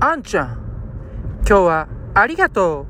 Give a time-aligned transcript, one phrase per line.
[0.00, 0.58] あんちゃん、
[1.38, 2.86] 今日はありがと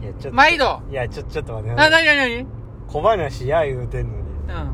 [0.00, 0.80] いやちょっと毎度。
[0.90, 1.74] いやちょちょっと待って。
[1.74, 2.46] なになになに？
[2.88, 4.22] 小話や言うてんのに。
[4.22, 4.24] う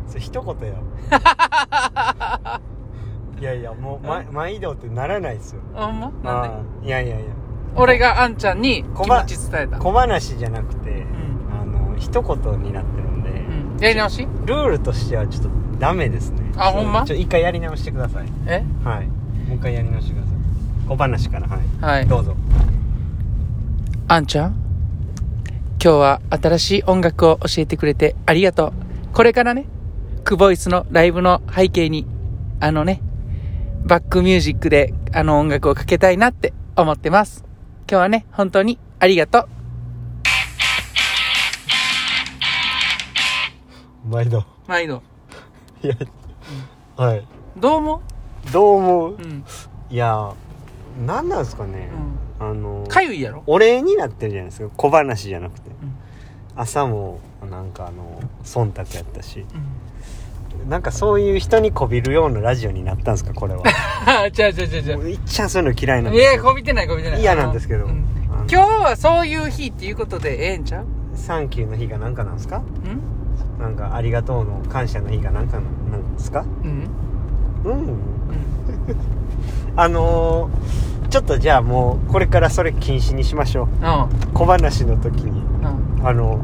[0.06, 0.08] ん。
[0.08, 0.78] それ一言や。
[3.40, 5.62] いやいやもう、ま、毎度ってならないですよ。
[5.74, 6.06] あほんま？
[6.08, 6.48] なんで？
[6.48, 7.24] あーいやいやいや。
[7.74, 9.78] 俺があんちゃんに気持ち伝えた。
[9.78, 11.06] 小話じゃなくて、ん。
[11.60, 13.78] あの一言になってるんで、うん。
[13.80, 14.28] やり直し？
[14.46, 15.50] ルールとしてはちょっと
[15.80, 17.04] ダメですねあほんま？
[17.04, 18.26] ちょ一回やり直してください。
[18.46, 18.64] え？
[18.84, 19.06] はい。
[19.48, 20.32] もう一回やり直してください。
[20.88, 22.06] 小話からはい、はい。
[22.06, 22.36] どうぞ。
[24.08, 24.50] あんちゃん？
[25.82, 28.72] 今日は新しい音楽を教えてくれてありがとう。
[29.14, 29.66] これからね、
[30.24, 32.06] クボイスのライブの背景に、
[32.60, 33.00] あのね、
[33.84, 37.44] バックミュージックであの音楽をかけたいなって思ってます。
[37.90, 39.48] 今日はね、本当にありがとう。
[44.08, 44.44] 毎度。
[44.66, 45.02] 毎度。
[45.82, 45.96] いや、
[47.02, 47.26] はい。
[47.56, 48.02] どう思
[48.52, 49.12] どう思う？
[49.14, 49.44] ううん。
[49.90, 50.32] いや
[51.04, 51.90] 何なんですかね。
[52.38, 52.48] う、ん。
[52.48, 53.42] あのかゆいやろ？
[53.46, 54.70] お礼になってるじゃないですか。
[54.76, 55.72] 小話じゃなくて、ん。
[56.54, 57.18] 朝も
[57.50, 59.40] なんかあの忖度やったし。
[59.40, 60.68] うん。
[60.68, 63.62] なんかそういう人にこびるようなラジオになったんですかこれは。
[64.06, 64.96] あ、違う違う違う違う。
[64.98, 67.20] もういっちゃんそういうの嫌いなんいや、ですよこびてないこびてない。
[67.20, 68.04] 嫌なんですけど、あのうん。
[68.48, 70.86] 今日はそういう日っていうことでええんちゃう？
[71.16, 72.58] サンキューの日が何かなんですか？
[72.58, 73.00] うん
[73.58, 76.44] なんかありがとうの感謝の日が何かなんですか？
[76.64, 76.88] うん。
[77.64, 77.96] うんうん。
[79.76, 84.06] あのー、ちょっとじゃあもうこれからそれ禁止にしましょううん。
[84.34, 85.42] 小話の時に
[85.98, 86.06] うん。
[86.06, 86.40] あの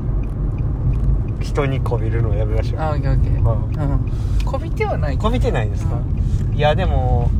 [1.40, 3.38] 人にこびるのをやめましょうあ、オッケーオッケー。
[3.38, 3.42] う
[3.88, 4.00] んうん。
[4.44, 7.30] こびてはないこびてないですか、ういやでも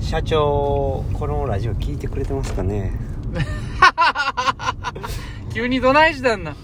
[0.00, 2.92] 社長このラジオ聞いてくれてますかね？
[5.52, 6.54] 急にどないしたんな。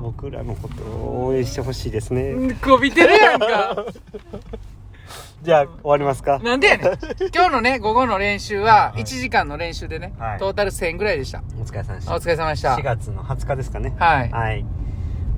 [0.00, 2.54] 僕らのことを応援してほしいですね、うん。
[2.56, 3.84] こびてるやんか。
[5.42, 6.98] じゃあ終わりますかなんでやねん。
[7.32, 11.42] 今日のね、午後の練習は、はい1時間の練習でね、はいトータル1000ぐらいでした。
[11.60, 12.82] お疲れ様でしたお疲れ様でした4。
[12.82, 14.64] 月の20日ですかねはいはい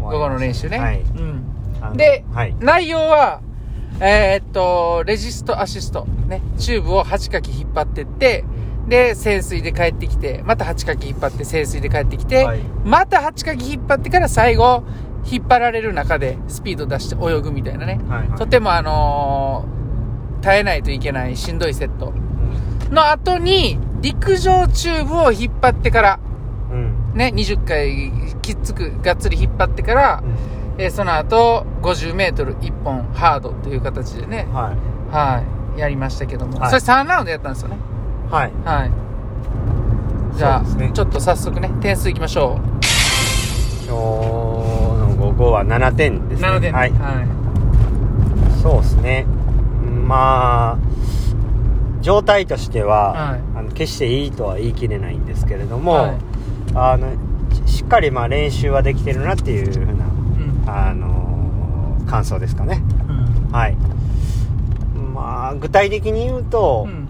[0.00, 0.78] 午後の練習ね。
[0.78, 1.44] はいうん。
[1.82, 3.40] あのではい内容は、
[4.00, 6.06] えーっと、レジストアシスト。
[6.26, 6.40] ね。
[6.56, 8.44] チューブを8かき引っ張ってって、
[8.88, 12.60] で、潜水で帰ってきて、また8かき引っ張って潜水で帰ってきて、はい。
[12.84, 14.82] また8かき引っ張ってから最後、
[15.30, 18.00] 引っ張られる中でスピード出して泳ぐみたいなね。
[18.08, 18.38] はいはい。
[18.38, 19.80] とてもあのー
[20.42, 22.14] 耐えないといけないしんどいセット。
[22.90, 26.18] の後に、陸上チューブを引っ張ってから、
[26.70, 26.78] うん。
[26.78, 28.10] うんね、20回
[28.40, 30.22] きっつく、がっつり引っ張ってから、
[30.78, 34.74] えーその後、50メートル1本ハードという形でね、は
[35.10, 35.42] は
[35.76, 36.70] い、やりましたけども、はい。
[36.70, 37.76] それ3ラウンドやったんですよね。
[38.30, 38.90] いはいはい。
[40.36, 42.58] じゃあ、ねちょっと早速ね、点数いきましょ
[43.86, 46.38] 今日の午後は7点でう。
[46.38, 49.26] すねなので、はいはそうですね
[50.06, 50.78] まあ
[52.02, 56.16] 状態としては、はいあの決していいとは言い切れないんですけれども、はい
[56.74, 57.12] あの
[57.66, 59.96] ししっかりまあ練習はできてるなっていうふうな、い。
[59.96, 60.62] うん。
[60.66, 63.52] あの感想ですかねうん。
[63.52, 63.76] はい
[65.14, 67.08] まあ具体的に言うと、うん。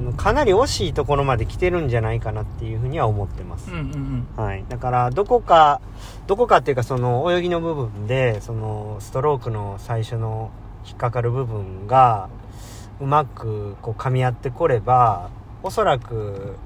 [0.00, 3.78] あのかなり惜しいところまで来てるんじゃないかなっていうふうには思ってます、うん。
[3.78, 4.26] うん。
[4.36, 4.44] うん。
[4.44, 5.82] はい、だからどこか
[6.26, 10.50] どこかっていうかその泳ぎの部分でそのストロークの最初の
[10.86, 12.30] 引っかかる部分が
[12.98, 15.28] うまくこう噛み合ってこれば
[15.62, 16.56] おそらく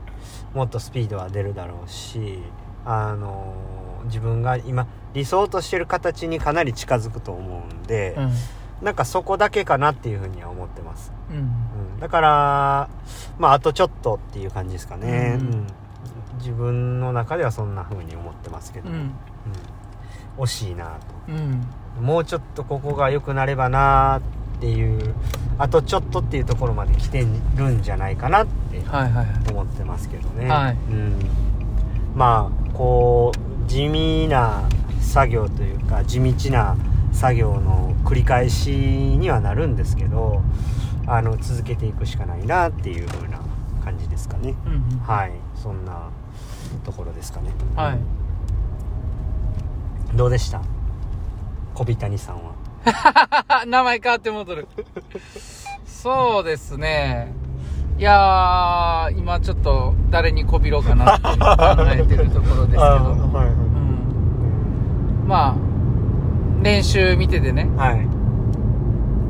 [0.55, 2.39] もっとスピードは出るだろうし
[2.85, 3.55] あの
[4.05, 8.17] 自分が今理想としてる形にかなり近づくと思うんで、
[8.83, 11.37] なんかそこだけかなっていうふうには思ってます、うん。
[11.37, 11.41] う
[11.97, 12.89] ん、だから
[13.39, 15.47] まああとちょっとっていう感じですかね、うん。
[15.47, 15.67] うん。
[16.39, 18.95] 自分の中ではそんな風に思ってますけど、うん。
[18.97, 19.13] うん。
[20.39, 20.99] 惜しいな
[21.29, 21.67] うん。
[21.97, 24.21] ともうちょっとここが良くなればな
[24.57, 25.15] っていう
[25.59, 27.27] あとちょっとっていうところまで来て
[27.57, 28.65] るんじゃないかなって。
[29.51, 30.75] 思ってますけどね、はい。
[30.75, 31.19] うん、
[32.15, 34.69] まあこう地味な
[35.01, 36.77] 作業というか地道な
[37.15, 40.43] 作業の繰り返しにはなるんですけど
[41.07, 43.41] あの続けていくしかないなっていう風な
[43.85, 44.99] 感じですかねうん。
[44.99, 46.11] はいそんな
[46.85, 47.99] ところですかねはい。
[50.17, 50.61] どうでした？
[51.75, 52.53] 小ビタニさんは
[53.67, 54.69] 名前変わって戻る。
[55.87, 57.33] そうですね。
[57.99, 61.35] いやー、今ちょっと誰にこびろうかなって考
[61.91, 62.83] えてるところですけど。
[63.33, 63.51] はいう
[65.25, 65.55] ん、まあ、
[66.65, 68.09] 練習見ててね、はい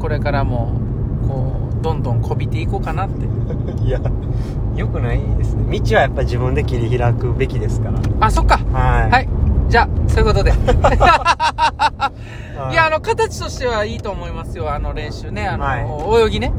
[0.00, 0.78] これからも、
[1.26, 3.26] こう、どんどんこびていこうかなって。
[3.82, 3.98] いや
[4.76, 8.58] よくないですね道はやっぱ自分で切り開くべきですからあ、そっか。
[8.72, 9.28] はいはい。
[9.68, 10.50] じゃあ、そういうことで。
[10.50, 12.12] は
[12.72, 12.74] い。
[12.74, 14.72] や、あの、形としてはいいと思いますよ。
[14.72, 15.46] あの練習ね。
[15.46, 15.64] あの、
[16.08, 16.52] は泳ぎね。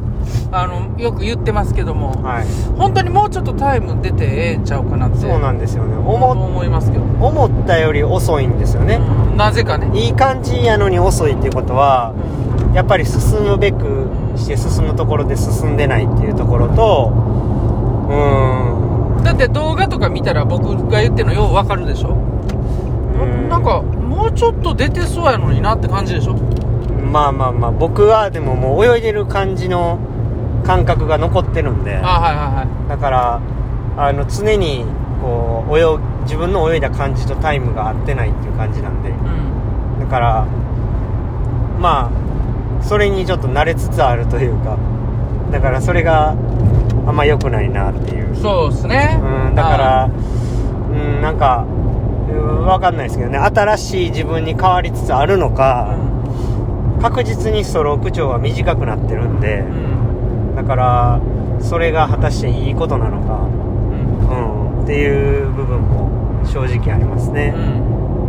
[0.51, 2.11] あのよく言ってますけども。
[2.23, 2.45] はい。
[2.77, 5.17] 本当にもうちょっとタイム出てええんちゃうかなって。
[5.19, 5.95] そうなんですよね。
[5.95, 9.37] 思思思いますけど、思ったより遅いんですよね、うん。
[9.37, 12.13] なぜかね、いい感じやのに遅いっていうことは
[12.73, 17.11] やっぱり進むべくして進むところで進んでないっていうところと
[18.09, 19.23] うーん。
[19.23, 22.34] だって動画とか見たら僕が言ってるのよう分かるでしょ、ん
[23.49, 26.33] なんかもうちょっと出てそうやのになって感じでしょ？
[27.11, 29.99] まあまあまあ僕はでももう泳いでる感じの
[30.65, 31.95] 感覚が残ってるんで。
[31.95, 32.89] あはいはいはい。
[32.89, 33.41] だから
[33.97, 34.85] あの常に
[35.21, 39.09] こう泳ぐ自分の泳いだ感じとタイムが合ってないっていう感じなんで。
[39.09, 39.99] うん。
[39.99, 40.45] だから
[41.79, 44.77] まあそれにちょっと慣れつつあるというか。
[45.51, 46.31] だからそれが
[47.07, 48.35] あんま良くないなっていう。
[48.35, 49.19] そうですね。
[49.21, 50.09] うんだから
[50.91, 51.84] うんなんかうん
[52.33, 53.37] 分かんないですけどね。
[53.37, 59.67] 新しい自分に変わりつつあるのあかー確実にストローク長は短くなってるんでうん。
[59.89, 61.21] うんだから
[61.59, 64.77] それが果たしていいことなのかうん。
[64.77, 64.83] うん。
[64.83, 66.09] っていう部分も
[66.45, 67.53] 正直ありますね。
[67.55, 67.59] う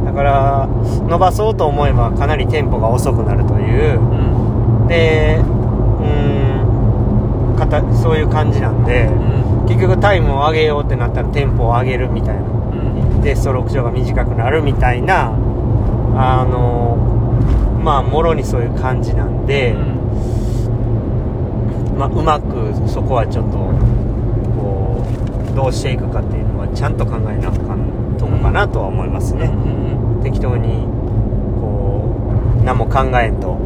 [0.03, 0.05] ん。
[0.05, 0.69] だから
[1.07, 4.01] 伸ばそうと思えばかなりテンポが遅くなるという。
[4.01, 4.89] うん。
[4.89, 5.43] でう
[7.55, 7.57] ん。
[7.57, 9.67] かたそういう感じなんでうん。
[9.69, 12.41] 結局タイムを上げようってなったらテンポを上げるみたいな。
[12.43, 12.66] うん
[13.27, 15.33] でストローク長が短くなるみたいな
[16.15, 16.97] あの
[17.83, 19.75] まあもろにそういう感じなんで、
[21.99, 23.59] まあ、うまくそこはちょっと
[24.55, 25.05] こ
[25.53, 29.51] うどうしていくかっていうのはちゃんと考えなあかんとこかなとは思いますね、
[30.23, 30.87] 適当に
[31.61, 32.15] こ
[32.61, 33.59] う何も考えんと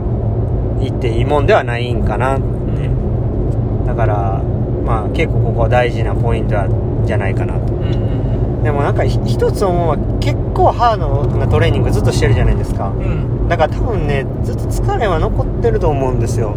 [0.80, 2.90] 言っていいもんではないんかなって。
[3.86, 4.42] だから
[4.86, 6.56] まあ結構ここは大事なポイント
[7.04, 7.74] じゃないかなと
[8.62, 12.88] でもなんかひ一つ思うのは結構ハードなトレーニングずっとしてるじゃないですか。
[12.88, 13.02] うん。
[13.02, 16.54] うんだから多分ねずっと疲れは残ってると思うんですよ。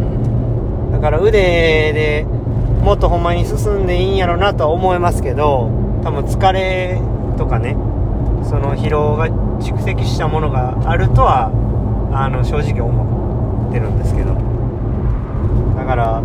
[0.92, 1.32] だから腕
[1.92, 2.26] で
[2.84, 5.70] もっとほんまに進んでいいんやろなとは思いますけど
[6.04, 7.00] 多分疲れ
[7.36, 7.76] とかね
[8.44, 9.26] その疲労が
[9.58, 11.50] 蓄積したものがあるとは
[12.12, 14.34] あの正直思ってるんですけど。
[15.76, 16.22] だから、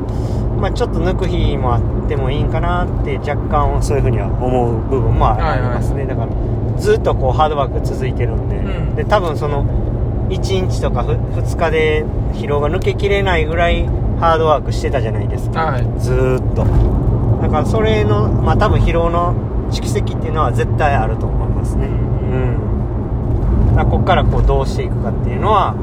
[0.69, 8.95] まあ、ちょっと抜く日もあってもいいんかなって若干そういうふうには思う部分もありますね、だからずっとこうハードワーク続いてるんで,、うん。
[8.95, 9.65] で多分その
[10.29, 13.87] 1日とか2日で疲労が抜けきれないぐらい
[14.19, 15.83] ハードワークしてたじゃないですか、はい。
[15.99, 16.65] ずーっと。
[17.41, 19.33] だからそれのまあ多分疲労の
[19.71, 21.87] 蓄積っていうのは絶対あると思いますね。
[21.87, 23.67] うん。
[23.69, 25.73] だからこっからこうどうしていくかっていうのは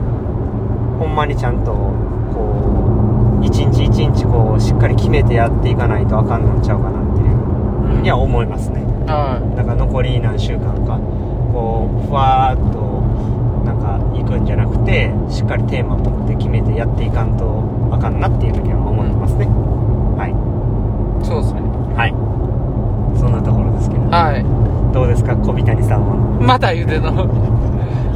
[1.01, 3.85] ほんまにちゃんとこう一日
[4.57, 7.37] 一日こうしっかり決めてやっていかないとあかんのんちゃうかなっていう。
[7.87, 8.81] ふうには思いますね。
[9.07, 10.99] はだから残り何週間か
[11.53, 12.81] こうふわーっと
[13.65, 17.63] なんか行くんじゃなくてしっかりテーマ持って決めてやっていかんと
[17.93, 19.47] あかんなっていうふうには思ってますね、
[20.19, 20.35] はい。
[20.35, 20.35] い
[21.25, 21.61] そうですね。
[21.95, 22.15] はい。
[23.19, 24.03] そんなところですけど。
[24.11, 24.45] はい。
[24.93, 26.17] どうですか小谷さんは？
[26.41, 27.13] また言うてんの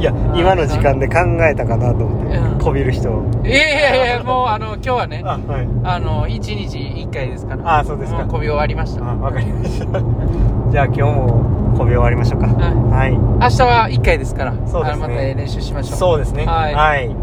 [0.01, 2.59] いや今の時間で考えたかなと思ってうん。
[2.59, 5.67] こびる人いやいやいやもうあの今日はねあはい。
[5.83, 7.79] あの1日1回ですから。
[7.79, 8.17] あそうですか。
[8.17, 9.07] もう媚び終わりました。
[9.07, 9.85] あわかりました。
[10.71, 12.47] じゃあ今日もこび終わりましょうか。
[12.47, 12.75] はい。
[12.91, 13.11] はい。
[13.11, 14.53] 明日は1回ですから。
[14.65, 15.05] そうですね。
[15.05, 15.97] あのまた練習しましょう。
[15.99, 16.47] そうですね。
[16.47, 16.73] はい。
[16.73, 17.15] はい。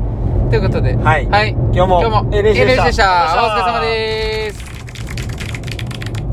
[0.49, 1.27] ということではい。
[1.27, 1.51] はい。
[1.73, 2.31] 今日も今日も。
[2.33, 2.85] A 練習でした。
[2.85, 3.05] でした。
[3.05, 3.07] お
[3.51, 4.38] 疲れ様です